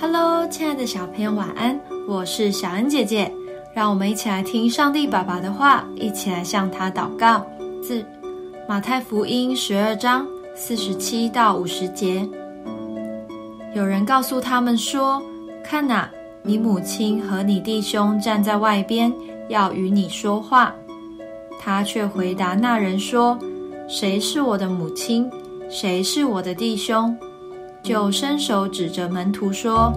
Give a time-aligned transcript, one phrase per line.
[0.00, 1.78] Hello，亲爱的小朋友，晚安！
[2.06, 3.32] 我是小恩姐姐，
[3.74, 7.44] 让我们一起来听上帝爸爸的话，一起来向他祷告。
[7.82, 8.04] 自
[8.68, 10.24] 马太福音十二章
[10.54, 12.24] 四十七到五十节，
[13.74, 15.20] 有人告诉他们说
[15.64, 16.08] ：“看哪，
[16.44, 19.12] 你母亲和你弟兄站在外边，
[19.48, 20.72] 要与你说话。”
[21.58, 23.36] 他却回答那人说
[23.90, 25.28] ：“谁是我的母亲？
[25.68, 27.16] 谁是我的弟兄？”
[27.82, 29.92] 就伸手指着门徒说：“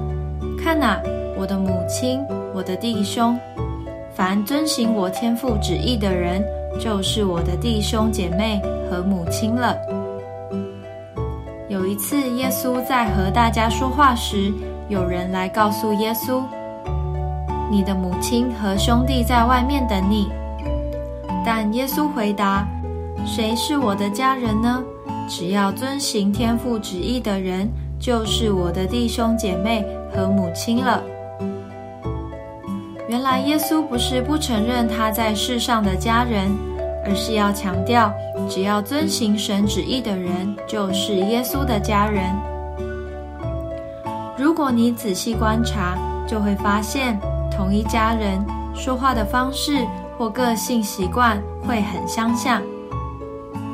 [0.58, 1.02] 看哪，
[1.38, 2.24] 我的母亲，
[2.54, 3.38] 我的弟兄！
[4.14, 6.44] 凡遵行我天父旨意的人，
[6.80, 9.76] 就是我的弟兄姐妹和母亲了。”
[11.68, 14.54] 有一次，耶稣在和大家说话时，
[14.90, 16.44] 有人来告诉耶稣
[17.72, 20.30] ：“你的母亲和兄弟在外面等你。”
[21.46, 22.68] 但耶稣回答
[23.26, 24.84] ：“谁是我的家人呢？”
[25.34, 29.82] 只要遵行天父旨意的人，就是我的弟兄姐妹
[30.14, 31.02] 和母亲了。
[33.08, 36.52] 原来耶稣不是不承认他在世上的家人，
[37.06, 38.14] 而是要强调，
[38.50, 42.26] 只要遵行神旨意的人，就是耶稣的家人。
[44.38, 47.18] 如果你仔细观察，就会发现，
[47.50, 48.38] 同一家人
[48.76, 49.78] 说话的方式
[50.18, 52.62] 或个性习惯会很相像。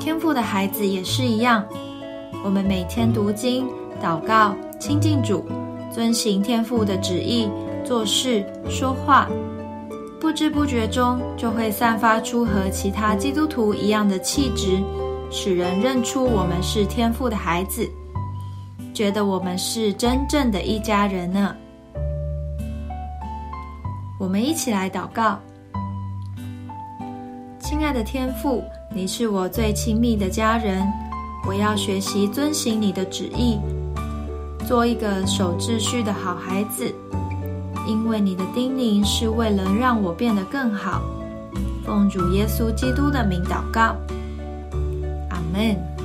[0.07, 1.67] 天赋的孩子也是一样，
[2.41, 3.67] 我们每天读经、
[4.01, 5.45] 祷告、亲近主，
[5.91, 7.51] 遵行天赋的旨意，
[7.83, 9.27] 做事、说话，
[10.17, 14.81] 不知不觉中就会散发出和其他基督徒一样的气质，
[15.29, 17.85] 使人认出我们是天赋的孩子，
[18.93, 21.53] 觉得我们是真正的一家人呢。
[24.17, 25.37] 我们一起来祷告，
[27.59, 28.63] 亲爱的天父。
[28.89, 30.81] 你是我最亲密的家人，
[31.47, 33.59] 我要学习遵行你的旨意，
[34.65, 36.93] 做一个守秩序的好孩子。
[37.85, 41.01] 因为你的叮咛是为了让我变得更好。
[41.85, 43.95] 奉主耶稣基督的名祷告，
[45.29, 45.96] 阿门。